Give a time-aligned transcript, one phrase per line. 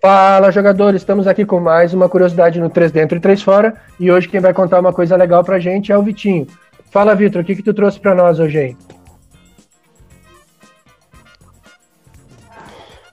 [0.00, 1.02] Fala, jogadores!
[1.02, 3.74] Estamos aqui com mais uma curiosidade no 3 Dentro e 3 Fora.
[4.00, 6.46] E hoje quem vai contar uma coisa legal pra gente é o Vitinho.
[6.90, 8.85] Fala, Vitor, o que, que tu trouxe pra nós hoje aí?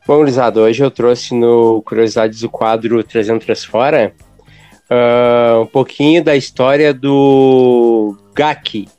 [0.05, 4.13] Bom, Lisado, hoje eu trouxe no Curiosidades do quadro 300 Fora
[4.91, 8.89] uh, um pouquinho da história do Gaki.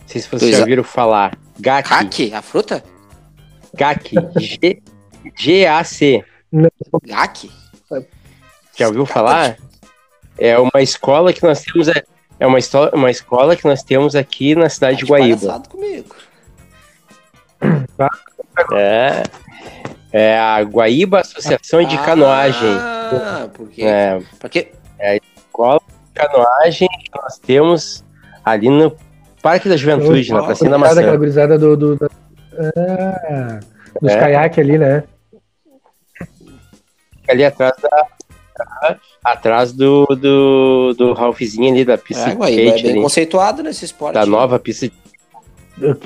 [0.00, 1.36] Não sei se vocês já ouviram falar.
[1.60, 1.90] Gaki.
[1.90, 2.34] Gaki?
[2.34, 2.82] A fruta?
[3.74, 4.16] Gaki.
[5.36, 6.24] G-A-C.
[7.04, 7.50] GAC?
[8.74, 9.58] Já ouviu falar?
[10.38, 11.88] É uma escola que nós temos.
[11.88, 12.04] É,
[12.40, 12.58] é uma,
[12.94, 15.62] uma escola que nós temos aqui na cidade tá de Guaíba.
[15.68, 16.16] comigo.
[18.72, 19.22] É.
[20.16, 22.70] É a Guaíba Associação de Canoagem.
[22.70, 23.82] Ah, porque.
[23.82, 24.68] É, porque...
[24.96, 28.04] é a escola de canoagem que nós temos
[28.44, 28.96] ali no
[29.42, 31.00] Parque da Juventude, na Pracinha da Maçã.
[31.00, 31.76] Aquela gurizada do.
[31.76, 32.08] do, do...
[32.56, 33.58] Ah,
[34.00, 34.20] dos é.
[34.20, 35.02] caiaques ali, né?
[37.28, 38.06] ali atrás da.
[39.24, 42.60] Atrás do, do, do Ralphzinho ali, da pista é, de skate.
[42.60, 44.14] É bem ali, conceituado nesse esporte.
[44.14, 44.26] Da né?
[44.26, 44.92] nova pista de...
[45.76, 45.98] Uhum.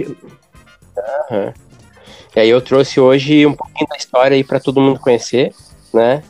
[2.38, 5.52] E aí eu trouxe hoje um pouquinho da história aí para todo mundo conhecer,
[5.92, 6.22] né?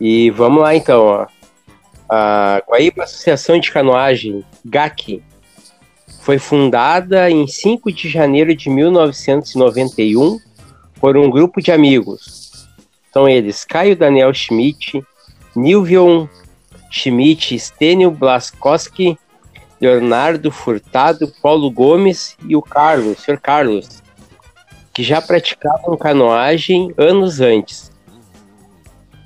[0.00, 1.26] E vamos lá então, ó.
[2.08, 5.20] A Guaíba Associação de Canoagem, GAC,
[6.20, 10.38] foi fundada em 5 de janeiro de 1991
[11.00, 12.68] por um grupo de amigos,
[13.12, 15.04] são eles Caio Daniel Schmidt,
[15.56, 16.28] Nilvion
[16.92, 19.18] Schmidt, Stênio Blaskowski,
[19.80, 23.40] Leonardo Furtado, Paulo Gomes e o Carlos, o Sr.
[23.40, 24.00] Carlos,
[25.00, 27.90] que já praticavam canoagem anos antes.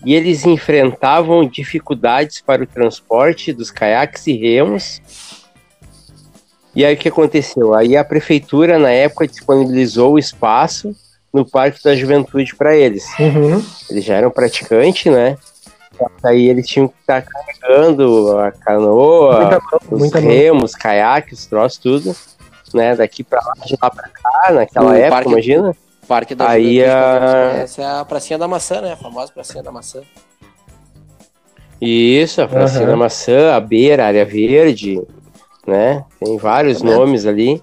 [0.06, 5.02] E eles enfrentavam dificuldades para o transporte dos caiaques e remos.
[6.76, 7.74] E aí o que aconteceu?
[7.74, 10.94] Aí a prefeitura, na época, disponibilizou o espaço
[11.32, 13.04] no Parque da Juventude para eles.
[13.18, 13.60] Uhum.
[13.90, 15.36] Eles já eram praticantes, né?
[16.22, 21.78] Aí eles tinham que estar carregando a canoa, muita, os muita remos, caiaques, os troços,
[21.78, 22.16] tudo,
[22.74, 22.96] né?
[22.96, 25.76] Daqui para lá, de lá para cá, naquela o época, parque, imagina.
[26.06, 27.62] Parque da Aí Juventude, a...
[27.62, 28.92] essa é a pracinha da maçã, né?
[28.92, 30.02] A famosa pracinha da maçã.
[31.80, 32.88] Isso, a pracinha uhum.
[32.88, 35.00] da maçã, a beira, a área verde,
[35.66, 36.04] né?
[36.22, 37.62] Tem vários tá nomes ali,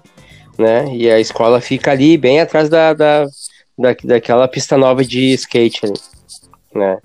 [0.58, 0.86] né?
[0.92, 3.26] E a escola fica ali, bem atrás da, da
[3.78, 5.94] da, daquela pista nova de skate ali,
[6.74, 6.98] né?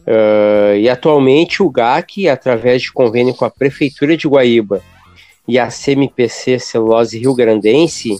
[0.00, 4.82] Uh, e atualmente o GAC, através de convênio com a Prefeitura de Guaíba
[5.46, 8.16] e a CMPC Celulose Rio Grandense,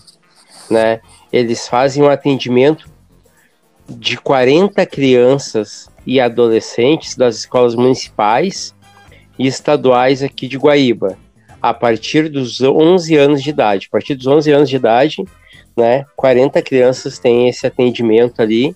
[0.71, 1.00] né,
[1.33, 2.91] eles fazem um atendimento
[3.88, 8.75] de 40 crianças e adolescentes das escolas municipais
[9.38, 11.16] e estaduais aqui de Guaíba,
[11.61, 13.87] a partir dos 11 anos de idade.
[13.88, 15.25] A partir dos 11 anos de idade,
[15.77, 16.05] né?
[16.16, 18.75] 40 crianças têm esse atendimento ali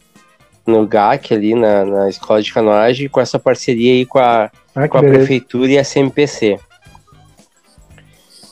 [0.67, 4.89] no GAC, ali na, na escola de canoagem, com essa parceria aí com a, ah,
[4.89, 6.59] com a prefeitura e a CMPC.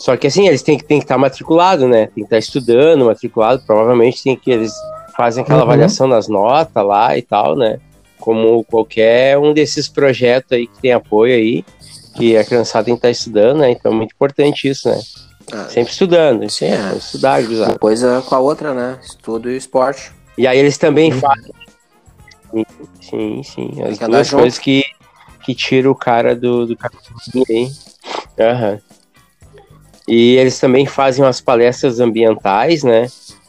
[0.04, 2.08] Só que assim, eles têm que, têm que estar matriculados, né?
[2.08, 4.70] Tem que estar estudando, matriculado, provavelmente tem que eles
[5.16, 5.64] fazem aquela uhum.
[5.64, 7.80] avaliação das notas lá e tal, né?
[8.18, 11.64] Como qualquer um desses projetos aí que tem apoio aí,
[12.16, 13.70] que a criançada tem que estar estudando, né?
[13.70, 15.00] Então é muito importante isso, né?
[15.50, 16.50] Ah, Sempre estudando.
[16.50, 16.96] Sim, é.
[16.98, 17.68] Estudar, usar.
[17.68, 18.98] Uma coisa com a outra, né?
[19.02, 20.12] Estudo e esporte.
[20.36, 21.18] E aí eles também uhum.
[21.18, 21.52] fazem.
[23.00, 23.70] Sim, sim.
[23.82, 24.84] As duas coisas que,
[25.42, 27.70] que tiram o cara do, do caminho aí.
[28.38, 28.78] Uhum.
[30.06, 33.06] E eles também fazem umas palestras ambientais, né?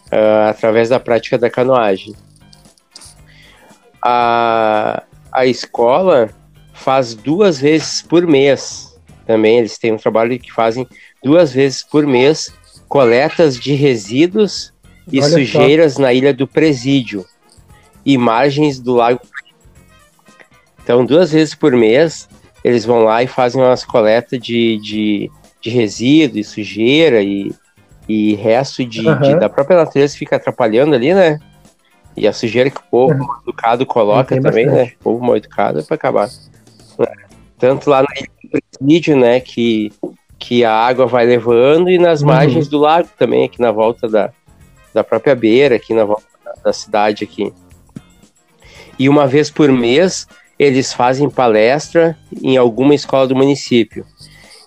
[0.08, 2.16] Uh, através da prática da canoagem.
[4.02, 6.30] A, a escola
[6.74, 9.58] faz duas vezes por mês também.
[9.58, 10.88] Eles têm um trabalho que fazem
[11.24, 12.54] duas vezes por mês
[12.88, 14.74] coletas de resíduos
[15.12, 16.04] e Olha sujeiras só.
[16.04, 17.26] na ilha do Presídio
[18.06, 19.20] e margens do lago.
[20.84, 22.30] Então, duas vezes por mês,
[22.64, 25.32] eles vão lá e fazem umas coletas de, de,
[25.66, 27.52] de resíduo e sujeira e,
[28.08, 29.20] e resto de, uhum.
[29.20, 31.40] de, da própria natureza que fica atrapalhando ali, né?
[32.16, 33.26] E a sujeira que o povo uhum.
[33.26, 34.90] mal educado coloca também, bastante.
[34.90, 34.94] né?
[35.00, 36.30] O povo mal educado é para acabar.
[37.58, 39.40] Tanto lá na ilha do presídio, né?
[39.40, 39.92] Que
[40.38, 42.28] que a água vai levando e nas uhum.
[42.28, 44.30] margens do lago também, aqui na volta da,
[44.94, 46.24] da própria beira, aqui na volta
[46.64, 47.52] da cidade aqui.
[49.00, 50.28] E uma vez por mês
[50.60, 54.06] eles fazem palestra em alguma escola do município.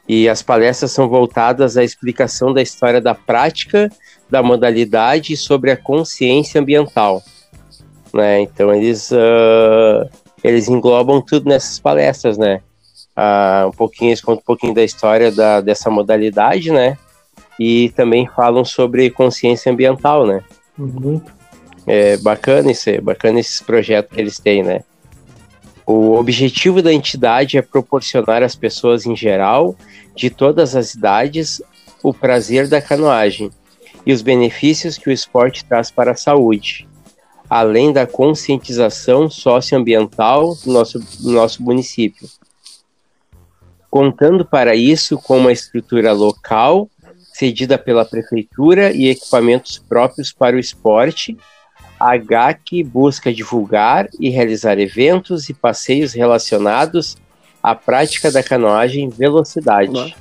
[0.08, 3.90] E as palestras são voltadas à explicação da história da prática,
[4.30, 7.22] da modalidade e sobre a consciência ambiental.
[8.12, 8.40] Né?
[8.40, 10.08] Então eles, uh,
[10.42, 12.62] eles englobam tudo nessas palestras, né?
[13.16, 16.96] Uh, um pouquinho, eles contam um pouquinho da história da, dessa modalidade, né?
[17.58, 20.42] E também falam sobre consciência ambiental, né?
[20.78, 21.20] Uhum.
[21.86, 24.84] É bacana isso aí, bacana esses projetos que eles têm, né?
[25.90, 29.74] O objetivo da entidade é proporcionar às pessoas em geral,
[30.14, 31.62] de todas as idades,
[32.02, 33.50] o prazer da canoagem
[34.04, 36.86] e os benefícios que o esporte traz para a saúde,
[37.48, 42.28] além da conscientização socioambiental do nosso, do nosso município.
[43.90, 46.86] Contando para isso com uma estrutura local,
[47.32, 51.34] cedida pela prefeitura e equipamentos próprios para o esporte,
[51.98, 57.16] a GAC busca divulgar e realizar eventos e passeios relacionados
[57.62, 60.14] à prática da canoagem velocidade.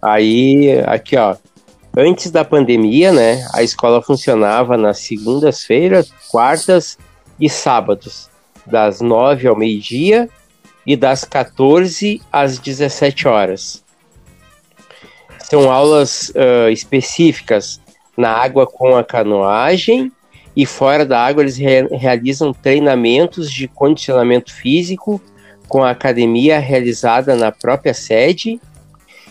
[0.00, 1.36] Aí, aqui ó,
[1.96, 6.96] antes da pandemia, né, a escola funcionava nas segundas-feiras, quartas
[7.38, 8.30] e sábados,
[8.64, 10.28] das nove ao meio-dia
[10.86, 13.84] e das 14 às 17 horas.
[15.38, 17.80] São aulas uh, específicas
[18.18, 20.10] na água com a canoagem
[20.56, 25.22] e fora da água eles re realizam treinamentos de condicionamento físico
[25.68, 28.60] com a academia realizada na própria sede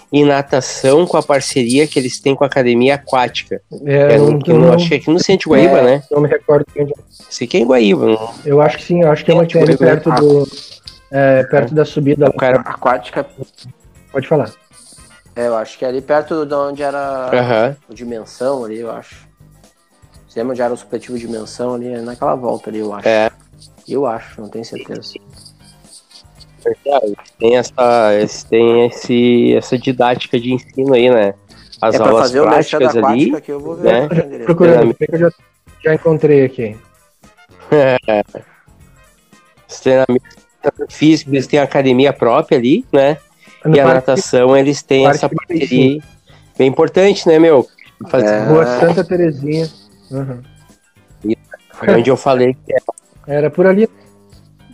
[0.09, 3.61] e natação com a parceria que eles têm com a academia aquática.
[3.83, 6.03] É, é no, não, acho que é aqui no centro de Guaíba, é, né?
[6.09, 6.65] Não me recordo.
[6.79, 6.93] Onde...
[7.29, 8.05] Sei que é em Guaíba.
[8.05, 8.33] Não...
[8.45, 10.47] Eu acho que sim, eu acho que é uma que ali perto do
[11.11, 12.29] é, perto da subida.
[12.29, 13.25] O cara aquática.
[14.13, 14.49] Pode falar.
[15.37, 17.75] É, eu acho que é ali perto de onde era uhum.
[17.89, 19.27] o Dimensão ali, eu acho.
[20.27, 21.89] Você lembra onde era o supletivo Dimensão ali?
[21.89, 23.07] É naquela volta ali, eu acho.
[23.07, 23.29] É.
[23.87, 25.13] Eu acho, não tenho certeza.
[27.37, 28.09] Tem essa,
[28.49, 31.35] tem esse, essa didática de ensino aí, né?
[31.79, 33.39] As é aulas fazer práticas o ali.
[33.39, 34.43] Que eu vou ver né?
[34.43, 35.29] Procurando, eu já,
[35.83, 36.75] já encontrei aqui.
[37.69, 38.23] É.
[39.69, 40.37] Os treinamentos
[40.89, 43.17] físicos, eles têm academia própria ali, né?
[43.75, 46.01] E a natação, eles têm essa parceria
[46.57, 47.67] bem importante, né, meu?
[48.09, 48.27] Fazer...
[48.27, 48.43] É...
[48.45, 49.69] Rua Santa Terezinha.
[50.11, 50.41] Uhum.
[51.73, 52.83] Foi onde eu falei que era.
[53.27, 53.87] Era por ali.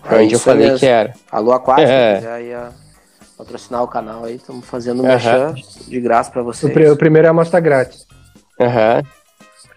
[0.04, 0.80] Foi onde é eu falei mesmo.
[0.80, 1.14] que era.
[1.32, 2.16] Alô Aquática, é.
[2.16, 2.70] quiser ia
[3.38, 5.54] patrocinar o canal aí, estamos fazendo um uhum.
[5.88, 6.72] de graça para vocês.
[6.72, 8.06] O, pr o, primeiro é a amostra grátis.
[8.60, 9.04] Aham.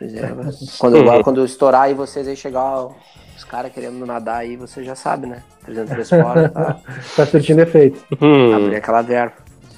[0.00, 0.50] Uhum.
[0.78, 1.22] Quando, uhum.
[1.22, 2.88] quando estourar aí vocês aí chegar
[3.36, 5.42] os caras querendo nadar aí, você já sabe, né?
[5.66, 6.80] 303 fora, tá?
[7.14, 8.02] tá surtindo efeito.
[8.20, 8.54] Hum.
[8.54, 9.34] Abrir aquela verba.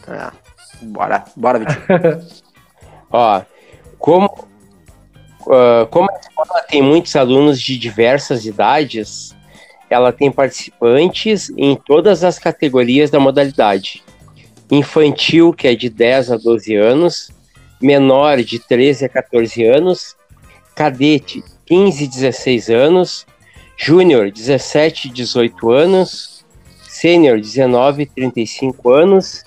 [0.07, 0.31] É.
[0.83, 1.85] Bora, bora, Vitinho.
[3.11, 3.43] Ó,
[3.99, 4.27] como,
[5.47, 9.35] uh, como a escola tem muitos alunos de diversas idades,
[9.91, 14.05] ela tem participantes em todas as categorias da modalidade.
[14.71, 17.31] Infantil, que é de 10 a 12 anos,
[17.81, 20.15] menor de 13 a 14 anos,
[20.75, 23.27] cadete 15 a 16 anos,
[23.79, 26.45] Júnior, 17, 18 anos.
[26.83, 29.45] Sênior, 19, 35 anos.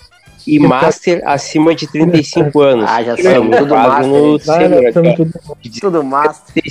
[0.48, 2.89] E Master acima de 35 anos.
[2.89, 4.07] Ah, já somos tudo Master.
[4.07, 5.33] No sênior, tudo,
[5.80, 6.63] tudo Master.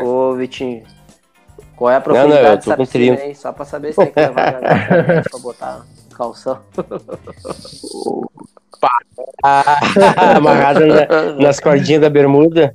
[0.00, 0.82] Ô, Vitinho.
[1.76, 3.34] Qual é a profundidade não, não, eu tô com piscina, hein?
[3.34, 4.60] Só pra saber se tem que levar
[5.22, 5.84] pra botar
[6.16, 6.58] calção.
[10.36, 12.74] Amarrado na, nas cordinhas da bermuda.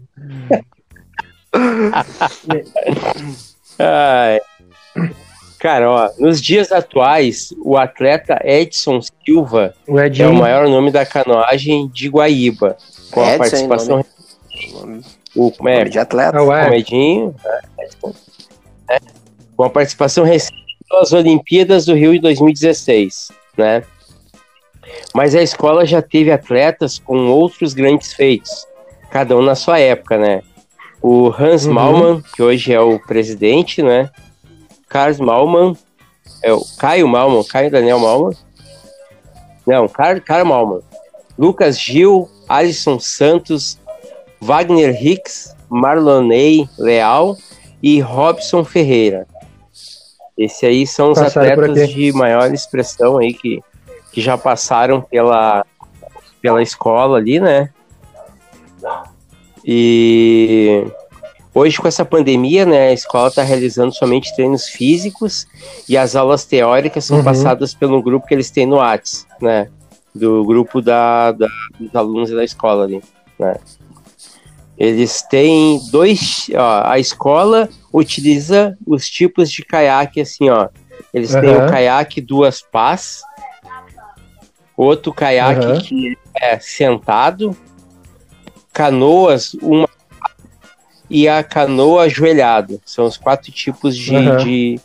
[3.79, 4.39] Ai.
[5.59, 11.05] Cara, ó, nos dias atuais, o atleta Edson Silva o é o maior nome da
[11.05, 12.77] canoagem de Guaíba,
[13.11, 14.05] com Edson, a participação.
[15.35, 15.83] O, como é?
[15.85, 16.41] de atleta.
[16.41, 17.35] O Edinho.
[18.87, 18.99] Né?
[19.55, 23.83] Com a participação recente nas Olimpíadas do Rio de 2016, né?
[25.13, 28.65] Mas a escola já teve atletas com outros grandes feitos,
[29.09, 30.41] cada um na sua época, né?
[31.01, 31.73] O Hans uhum.
[31.73, 34.09] Malman, que hoje é o presidente, né?
[34.89, 35.75] Carlos Malman,
[36.41, 38.33] é o Caio Malman, Caio Daniel Malman.
[39.65, 40.81] Não, Car, Caio Malman.
[41.37, 43.77] Lucas Gil, Alisson Santos,
[44.39, 47.35] Wagner Hicks, Marlonei Leal
[47.81, 49.27] e Robson Ferreira.
[50.37, 53.61] Esse aí são os passaram atletas de maior expressão aí que,
[54.11, 55.65] que já passaram pela,
[56.41, 57.71] pela escola ali, né?
[59.69, 60.85] E
[61.53, 65.45] hoje, com essa pandemia, né, a escola está realizando somente treinos físicos
[65.89, 67.23] e as aulas teóricas são uhum.
[67.25, 69.69] passadas pelo grupo que eles têm no Whats, né?
[70.15, 71.47] Do grupo da, da,
[71.77, 73.03] dos alunos da escola ali,
[73.37, 73.57] né?
[74.77, 76.47] Eles têm dois.
[76.55, 80.69] Ó, a escola utiliza os tipos de caiaque assim, ó.
[81.13, 81.41] Eles uhum.
[81.41, 83.21] têm o caiaque duas pás,
[84.77, 85.81] outro caiaque uhum.
[85.81, 87.57] que é sentado,
[88.77, 89.89] canoas, uma
[91.09, 92.79] e a canoa ajoelhado.
[92.85, 94.37] São os quatro tipos de, uhum.
[94.37, 94.79] de,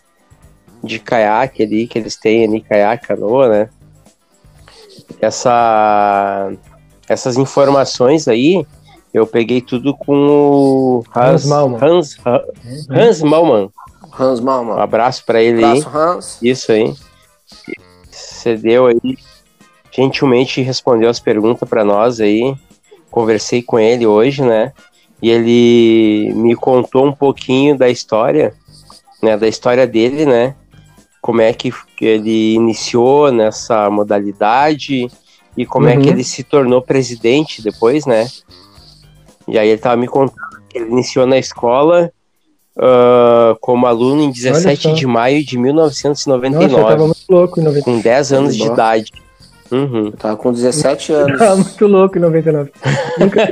[0.83, 3.69] de caiaque ali que eles têm ali, caiaque, canoa, né?
[5.21, 6.51] Essa,
[7.07, 8.67] essas informações aí
[9.13, 11.79] eu peguei tudo com o Hans, Hans Malman.
[11.83, 12.17] Hans,
[12.91, 13.71] Hans, Malman.
[14.19, 14.77] Hans Malman.
[14.77, 15.95] Um abraço para ele abraço, aí.
[15.95, 16.39] Hans.
[16.41, 16.95] Isso aí.
[18.11, 19.19] Você deu aí,
[19.91, 22.57] gentilmente respondeu as perguntas para nós aí.
[23.12, 24.73] Conversei com ele hoje, né?
[25.21, 28.54] E ele me contou um pouquinho da história,
[29.23, 29.37] né?
[29.37, 30.57] Da história dele, né?
[31.21, 35.07] Como é que ele iniciou nessa modalidade
[35.57, 35.92] e como uhum.
[35.92, 36.14] é que uhum.
[36.14, 38.26] ele se tornou presidente depois, né?
[39.47, 42.11] E aí ele tava me contando que ele iniciou na escola
[42.76, 46.66] uh, como aluno em 17 de maio de 1999.
[46.66, 47.85] Nossa, eu tava muito louco em 99.
[47.85, 49.12] Com 10 anos de idade.
[49.73, 50.07] Uhum.
[50.07, 51.33] Eu tava com 17 anos.
[51.33, 52.73] Eu tava muito louco em 99.
[53.19, 53.49] Nunca,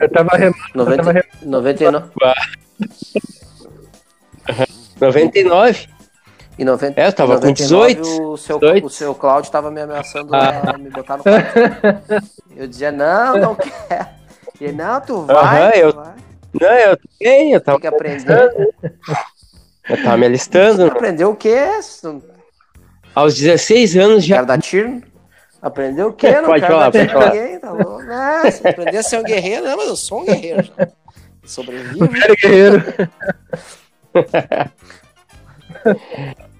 [0.00, 0.56] eu tava remando.
[0.74, 1.28] 90, eu tava remando.
[1.42, 2.06] 99.
[5.00, 5.88] 99?
[6.56, 8.22] E 90, é, eu tava 99, com 18.
[8.30, 8.86] O seu, 18.
[8.86, 10.74] o seu Cláudio tava me ameaçando ah.
[10.74, 11.58] a me botar no quarto.
[12.56, 13.54] Eu dizia, não, não
[13.88, 14.06] quero.
[14.60, 15.64] Ele, não, tu vai.
[15.66, 15.92] Uhum, tu eu...
[15.92, 16.14] vai.
[16.60, 17.80] Não, eu tenho, eu tava.
[17.80, 18.72] Tem que aprender.
[19.86, 20.76] Eu tava me alistando.
[20.76, 21.58] Você aprendeu o quê?
[23.14, 24.36] Aos 16 anos já.
[24.36, 25.02] Quero dar tiro?
[25.64, 26.30] Aprendeu o quê?
[26.42, 27.34] Não pode falar, pode falar.
[27.34, 28.02] Ninguém, tá louco.
[28.04, 29.64] Nossa, aprender a ser um guerreiro.
[29.64, 30.88] Não, mas eu sou um guerreiro já.
[31.42, 32.06] Sobrevivo.
[32.42, 32.84] guerreiro.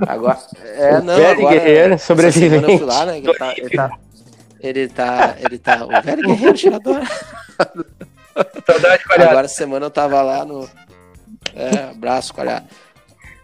[0.07, 2.71] Agora, é, não, velho agora, guerreiro, sobrevivente.
[2.71, 3.99] Eu fui lá, né, ele tá, ele tá,
[4.61, 7.01] ele tá, ele tá, o velho guerreiro tirador.
[8.67, 10.69] Saudade, Agora semana eu tava lá no.
[11.55, 12.67] É, abraço, Qualhado.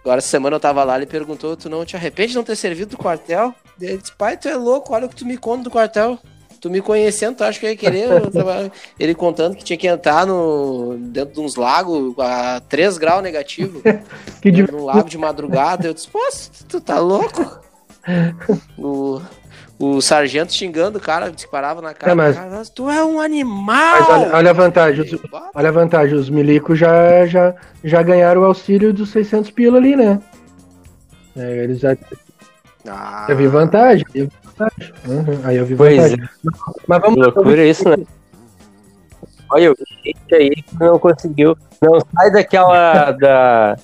[0.02, 2.56] Agora essa semana eu tava lá, ele perguntou: Tu não te arrepende de não ter
[2.56, 3.54] servido do quartel?
[3.80, 6.18] Ele disse: Pai, tu é louco, olha o que tu me conta do quartel.
[6.60, 8.08] Tu me conhecendo, tu acha que eu ia querer?
[9.00, 13.80] ele contando que tinha que entrar no, dentro de uns lagos a 3 graus negativo.
[14.42, 14.70] que de...
[14.70, 15.86] Num lago de madrugada.
[15.86, 16.20] Eu disse: Pô,
[16.68, 17.60] tu tá louco?
[18.78, 19.20] O,
[19.80, 22.12] o sargento xingando o cara, disparava na cara.
[22.12, 22.36] É, mas...
[22.36, 23.64] cara tu é um animal!
[23.66, 25.20] Mas olha, olha a vantagem, os,
[25.54, 29.96] olha a vantagem, os milicos já, já, já ganharam o auxílio dos 600 pila ali,
[29.96, 30.20] né?
[31.34, 31.96] É, eles já...
[32.86, 33.24] Ah.
[33.30, 34.92] Eu vi vantagem, eu vi vantagem.
[35.08, 36.24] Uhum, aí eu vi pois vantagem.
[36.24, 36.28] É.
[36.86, 37.18] Mas vamos...
[37.18, 37.96] Loucura isso, né?
[39.50, 43.76] Olha, o gente aí não conseguiu, não sai daquela da...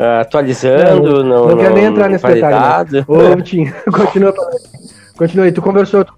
[0.00, 2.90] Uh, atualizando, não, não, não, quer nem entrar nesse detalhe.
[2.92, 3.04] Né?
[3.06, 4.81] Ô, Tim, continua falando.
[5.16, 6.14] Continua aí, tu conversou, tu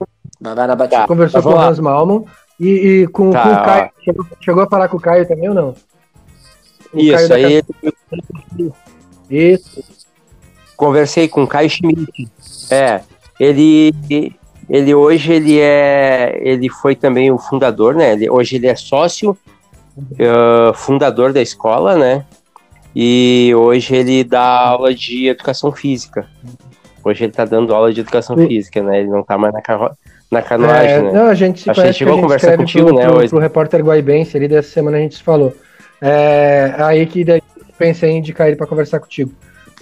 [0.91, 2.25] tá, conversou com o Hans Malman
[2.59, 3.91] e, e com, tá, com, o Caio.
[4.05, 5.75] Chegou, chegou, a falar com o Caio também ou não?
[6.93, 7.63] O Isso, aí.
[9.29, 9.83] Isso.
[10.77, 12.29] Conversei com o Caio Schmidt.
[12.71, 13.01] É,
[13.39, 13.93] ele,
[14.69, 18.13] ele hoje ele é, ele foi também o fundador, né?
[18.13, 19.37] Ele, hoje ele é sócio,
[19.97, 22.25] uh, fundador da escola, né?
[22.95, 26.29] E hoje ele dá aula de educação física.
[27.05, 29.01] Hoje ele tá dando aula de educação física, né?
[29.01, 29.91] Ele não tá mais na, carro...
[30.31, 31.13] na canoagem, é, né?
[31.13, 33.07] Não, a gente que a gente conversar contigo, pro, né?
[33.07, 33.29] Pro, hoje.
[33.29, 35.55] pro repórter Guaibense ali dessa semana a gente se falou.
[36.01, 37.43] É, aí que daí
[37.77, 39.33] pensei em indicar ele pra conversar contigo.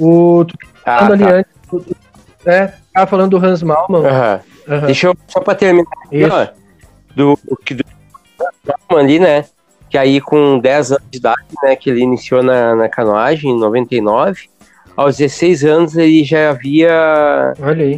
[0.00, 1.28] O, tu ah, falando tá.
[1.28, 1.96] ali antes, tu,
[2.44, 4.00] é, tava falando do Hans Malman.
[4.00, 4.74] Uhum.
[4.74, 4.86] Uhum.
[4.86, 6.48] Deixa eu, só pra terminar aqui, ó,
[7.14, 7.84] do, do, do
[8.90, 9.44] Malman ali, né?
[9.88, 13.58] Que aí com 10 anos de idade, né, que ele iniciou na, na canoagem, em
[13.58, 14.48] 99,
[14.96, 17.54] aos 16 anos ele já havia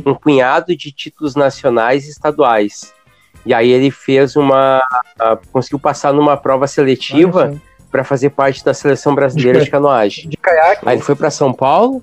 [0.06, 2.92] um punhado de títulos nacionais e estaduais.
[3.44, 4.82] E aí ele fez uma.
[5.52, 7.54] conseguiu passar numa prova seletiva
[7.90, 10.28] para fazer parte da seleção brasileira de, canoagem.
[10.28, 10.82] De caiaque.
[10.86, 12.02] Aí ele foi para São Paulo,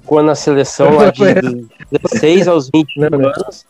[0.00, 3.64] ficou na seleção lá de 16 aos 20 não, anos.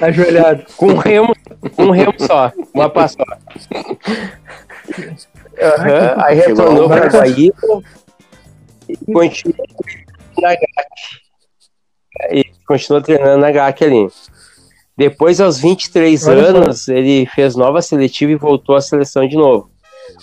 [0.00, 0.64] Ajoelhado.
[0.76, 1.34] Com um remo,
[1.78, 3.22] um remo só, uma pá só.
[4.88, 6.24] Uhum.
[6.24, 7.82] Aí retornou para Guaíba
[8.88, 9.66] e continua
[10.40, 10.88] na GAC.
[12.30, 14.08] E continua treinando na GAC ali.
[14.96, 16.92] Depois, aos 23 Olha anos, só.
[16.92, 19.70] ele fez nova seletiva e voltou à seleção de novo.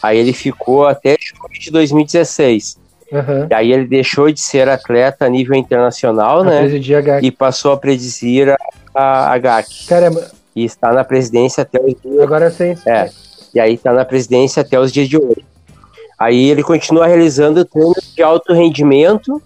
[0.01, 2.77] Aí ele ficou até julho de 2016.
[3.11, 3.47] Uhum.
[3.49, 6.67] E aí ele deixou de ser atleta a nível internacional, a né?
[7.21, 8.55] E passou a presidir
[8.93, 9.87] a, a GAC.
[9.87, 10.31] Caramba.
[10.55, 12.19] E está na presidência até os dias.
[12.21, 12.75] Agora sim.
[12.85, 13.09] É.
[13.53, 15.43] E aí está na presidência até os dias de hoje.
[16.19, 19.41] Aí ele continua realizando treinos de alto rendimento,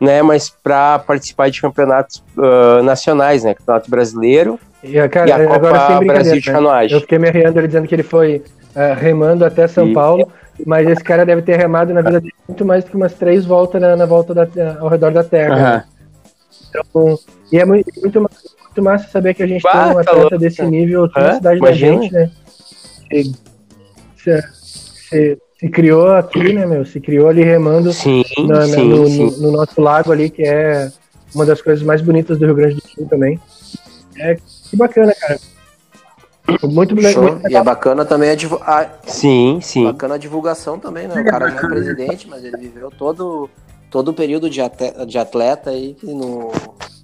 [0.00, 0.22] né?
[0.22, 3.54] Mas para participar de campeonatos uh, nacionais, né?
[3.54, 6.52] Campeonato brasileiro e, cara, e a Copa agora, Brasil de né?
[6.52, 6.96] Canoagem.
[6.96, 8.42] Eu fiquei me arreando ele dizendo que ele foi
[8.74, 9.94] uh, remando até São e...
[9.94, 10.30] Paulo.
[10.66, 13.44] mas esse cara deve ter remado na vida dele muito mais do que umas três
[13.44, 14.46] voltas na, na volta da,
[14.80, 15.86] ao redor da Terra.
[15.86, 15.96] Uhum.
[16.68, 17.18] Então,
[17.52, 20.30] e é muito, muito, muito massa saber que a gente bah, tem um tá atleta
[20.30, 21.96] tá desse nível aqui na cidade Imagina.
[21.96, 22.30] da gente, né?
[23.08, 23.32] Se,
[24.16, 24.42] se,
[25.08, 25.38] se,
[25.70, 26.84] criou aqui, né, meu?
[26.84, 29.24] Se criou ali remando sim, na, sim, no, sim.
[29.24, 30.90] No, no, nosso lago ali, que é
[31.34, 33.40] uma das coisas mais bonitas do Rio Grande do Sul também.
[34.18, 35.38] É que bacana, cara.
[36.62, 37.40] Muito, muito legal.
[37.48, 39.84] E é bacana também a, a, sim, sim.
[39.84, 41.20] Bacana a divulgação também, né?
[41.20, 43.50] O cara não é presidente, mas ele viveu todo,
[43.90, 46.52] todo o período de atleta, de atleta aí no,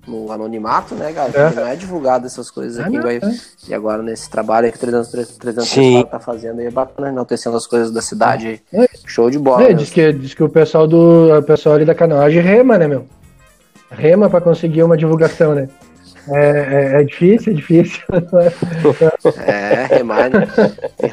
[0.06, 1.30] no anonimato, né, cara?
[1.32, 1.50] É.
[1.54, 2.98] Não é divulgado essas coisas aqui.
[3.00, 3.20] vai, é.
[3.68, 7.66] E agora nesse trabalho que o 300, 300 tá fazendo aí é bacana, enaltecendo as
[7.66, 8.62] coisas da cidade.
[8.72, 8.88] É.
[9.06, 9.64] Show de bola.
[9.64, 12.88] É, diz, que, diz que o pessoal do o pessoal ali da canoagem rema, né,
[12.88, 13.06] meu?
[13.90, 15.68] Rema para conseguir uma divulgação, né?
[16.28, 18.02] É, é, é, difícil, é difícil.
[19.44, 20.48] É, remada.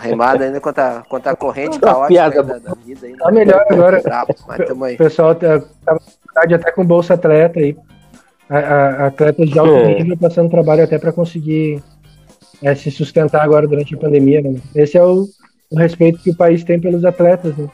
[0.02, 3.08] Remada ainda contra, a, contra a corrente caótica da, da, vida.
[3.08, 3.18] Ainda.
[3.18, 4.02] Tá melhor agora.
[4.94, 5.98] O pessoal tá, tá
[6.44, 7.76] até com bolsa atleta aí.
[8.50, 11.84] A, a, atletas de alto nível passando trabalho até para conseguir
[12.64, 14.42] é, se sustentar agora durante a pandemia.
[14.42, 14.60] Né?
[14.74, 15.28] Esse é o,
[15.70, 17.56] o, respeito que o país tem pelos atletas.
[17.56, 17.70] Né?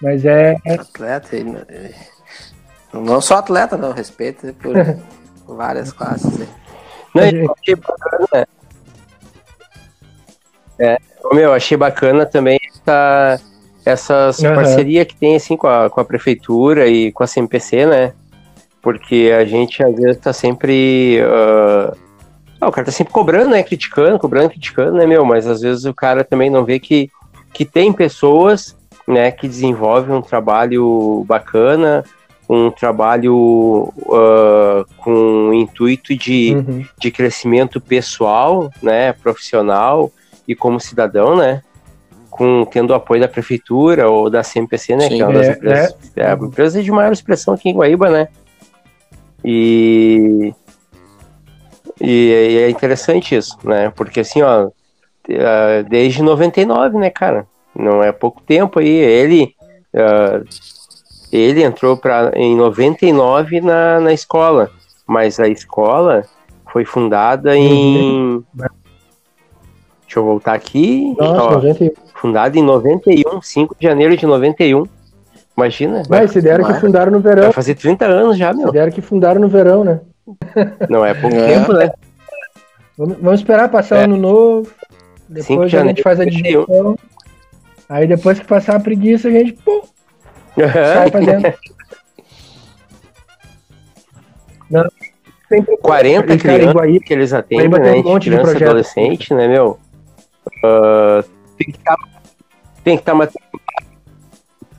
[0.00, 0.56] Mas é.
[0.64, 0.74] é...
[0.74, 1.36] Atleta,
[2.92, 4.74] não só atleta, não, respeito por.
[5.46, 6.38] várias classes.
[6.38, 6.46] Né?
[7.14, 8.48] Não, eu achei bacana.
[10.78, 10.98] É,
[11.32, 13.40] meu, achei bacana também essa,
[13.84, 14.54] essas uhum.
[14.54, 18.12] parcerias que tem assim com a, com a prefeitura e com a CMPC, né?
[18.82, 21.20] Porque a gente às vezes tá sempre.
[21.22, 21.96] Uh...
[22.60, 23.62] Ah, o cara tá sempre cobrando, né?
[23.62, 25.24] Criticando, cobrando, criticando, né, meu?
[25.24, 27.10] Mas às vezes o cara também não vê que,
[27.52, 32.04] que tem pessoas né, que desenvolvem um trabalho bacana,
[32.48, 36.84] um trabalho uh, com o intuito de, uhum.
[36.98, 40.10] de crescimento pessoal, né, profissional
[40.46, 41.62] e como cidadão, né,
[42.30, 45.46] com tendo o apoio da prefeitura ou da CMPC, né, Sim, que é uma das
[45.46, 46.20] é, empresas, é.
[46.22, 48.28] É a empresa de maior expressão aqui em Guaíba, né,
[49.44, 50.54] e,
[52.00, 54.68] e, é interessante isso, né, porque assim, ó,
[55.30, 59.54] ah, desde 99, né, cara, não é pouco tempo aí, ele
[59.94, 60.44] uh,
[61.32, 64.70] ele entrou pra, em 99 na, na escola,
[65.06, 66.24] mas a escola
[66.70, 68.44] foi fundada em.
[70.02, 71.14] Deixa eu voltar aqui.
[71.18, 71.60] Nossa, ó,
[72.14, 74.84] fundada em 91, 5 de janeiro de 91.
[75.56, 76.02] Imagina.
[76.08, 77.44] Mas se deram que fundaram no verão.
[77.44, 78.68] Vai fazer 30 anos já, meu.
[78.68, 80.00] Se deram que fundaram no verão, né?
[80.88, 81.46] Não é pouco é.
[81.46, 81.90] tempo, né?
[82.96, 84.04] Vamos, vamos esperar passar é.
[84.04, 84.70] ano novo.
[85.28, 86.96] Depois de a gente faz a digestão.
[87.88, 89.84] Aí depois que passar a preguiça, a gente pô,
[90.54, 91.54] Sai pra dentro.
[94.70, 94.84] Não,
[95.82, 97.92] 40 crianças que eles atendem, né?
[97.92, 99.78] Um monte criança de adolescente, né, meu?
[100.64, 101.22] Uh,
[101.58, 101.96] tem que estar
[102.82, 103.61] tem que estar matriculado.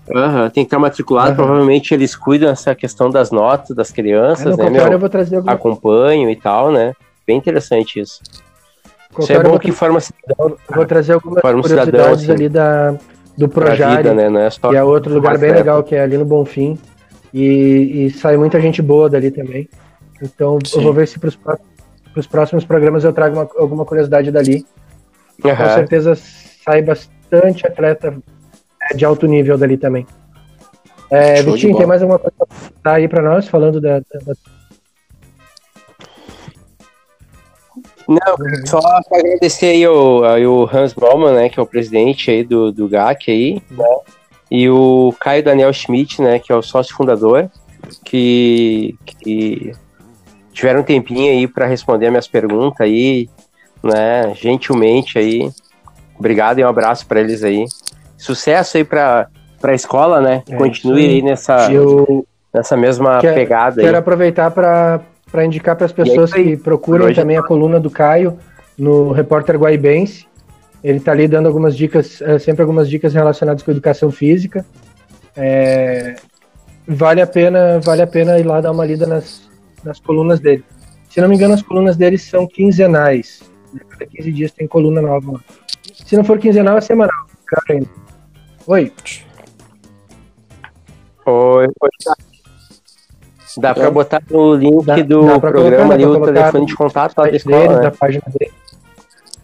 [0.10, 1.30] Uhum, tem que estar matriculado.
[1.30, 1.36] Uhum.
[1.36, 4.88] Provavelmente eles cuidam dessa questão das notas das crianças, né, meu?
[4.88, 5.54] Eu vou trazer alguma...
[5.54, 6.94] Acompanham e tal, né?
[7.26, 8.20] Bem interessante isso.
[9.14, 10.58] Qualquer isso é bom que forma cidadão.
[10.76, 12.32] Vou trazer algumas forma curiosidades cidadão, assim.
[12.32, 12.96] ali da,
[13.38, 14.48] do Projari, né?
[14.48, 16.78] é que é outro lugar bem legal, que é ali no Bonfim.
[17.34, 19.68] E, e sai muita gente boa dali também.
[20.22, 20.78] Então Sim.
[20.78, 21.58] eu vou ver se para
[22.16, 24.66] os próximos programas eu trago uma, alguma curiosidade dali.
[25.44, 25.56] Uhum.
[25.56, 28.33] Com certeza sai bastante atleta é,
[28.96, 30.06] de alto nível dali também.
[31.10, 32.36] É, Vitinho, tem mais alguma coisa
[32.82, 34.34] para aí para nós, falando da, da,
[38.08, 38.80] Não, só
[39.12, 42.88] agradecer aí o, aí o Hans Baumann, né, que é o presidente aí do, do
[42.88, 43.98] GAC aí, né,
[44.52, 47.50] e o Caio Daniel Schmidt, né, que é o sócio fundador,
[48.04, 49.72] que, que
[50.52, 53.30] tiveram um tempinho aí para responder minhas perguntas aí,
[53.82, 55.50] né, gentilmente aí.
[56.18, 57.66] Obrigado e um abraço para eles aí.
[58.24, 59.28] Sucesso aí para
[59.62, 60.44] a escola, né?
[60.48, 62.26] É, Continue aí nessa, eu...
[62.54, 63.86] nessa mesma quero, pegada aí.
[63.86, 68.40] Quero aproveitar para indicar para as pessoas aí, que procurem também a coluna do Caio
[68.78, 70.26] no Repórter Guaibense.
[70.82, 74.66] Ele está ali dando algumas dicas, é, sempre algumas dicas relacionadas com educação física.
[75.36, 76.16] É,
[76.88, 79.50] vale a pena, vale a pena ir lá dar uma lida nas,
[79.84, 80.64] nas colunas dele.
[81.10, 83.44] Se não me engano, as colunas dele são quinzenais.
[83.90, 85.42] Cada 15 dias tem coluna nova.
[86.06, 87.26] Se não for quinzenal, é semanal.
[87.70, 87.86] Oi.
[88.66, 88.92] Oi,
[91.26, 91.68] oi.
[93.58, 97.26] Dá para botar no link dá, do dá programa ali o telefone de contato lá
[97.26, 97.82] da escola, dele, né?
[97.82, 98.52] da página dele.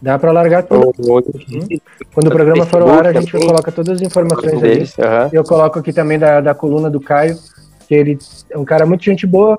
[0.00, 0.92] Dá para largar tudo.
[0.98, 1.68] Uhum.
[2.14, 4.96] Quando o programa for ao ar, a gente coloca todas as informações deles.
[4.96, 5.28] Uhum.
[5.32, 7.38] Eu coloco aqui também da, da coluna do Caio,
[7.86, 9.58] que ele é um cara muito gente boa.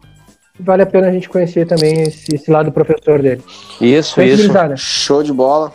[0.60, 3.43] Vale a pena a gente conhecer também esse, esse lado professor dele.
[3.80, 4.52] Isso, isso.
[4.76, 5.71] Show de bola.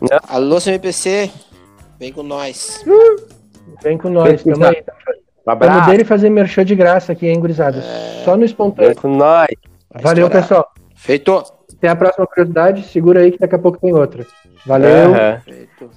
[0.00, 0.20] Não.
[0.28, 1.30] Alô, CMPC,
[1.98, 2.84] vem com nós.
[3.82, 4.84] Vem com nós, tamo aí.
[5.46, 7.78] Vamos dele fazer merchan de graça aqui, hein, gurizada?
[7.78, 8.22] É...
[8.24, 8.92] Só no espontâneo.
[8.92, 9.48] Vem com nós.
[10.02, 10.72] Valeu, pessoal.
[10.94, 11.42] Feito.
[11.76, 12.82] Até a próxima curiosidade.
[12.84, 14.26] Segura aí que daqui a pouco tem outra.
[14.64, 15.10] Valeu.
[15.10, 15.40] Uhum.
[15.44, 15.90] Feito.